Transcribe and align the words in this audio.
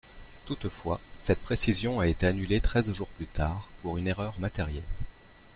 Toutefois, 0.47 0.99
cette 1.19 1.43
précision 1.43 1.99
a 1.99 2.07
été 2.07 2.25
annulée 2.25 2.59
treize 2.59 2.91
jours 2.91 3.09
plus 3.09 3.27
tard, 3.27 3.69
pour 3.83 3.99
une 3.99 4.07
erreur 4.07 4.33
matérielle. 4.39 4.81